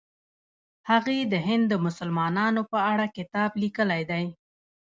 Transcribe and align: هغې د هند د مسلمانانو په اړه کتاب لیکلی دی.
هغې 0.89 1.17
د 1.33 1.33
هند 1.47 1.65
د 1.69 1.73
مسلمانانو 1.85 2.61
په 2.71 2.77
اړه 2.91 3.05
کتاب 3.17 3.49
لیکلی 3.63 4.01
دی. 4.11 4.25